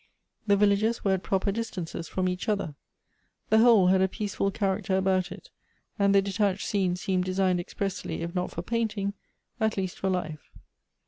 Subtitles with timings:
[0.47, 2.73] The villages were at ]i;()per distances from each other.
[3.51, 5.51] The whole had a j)(',;ecful character about it,
[5.99, 9.13] and the detached scenes .seemed designed expressly, if not for painting,
[9.59, 10.49] at least for life.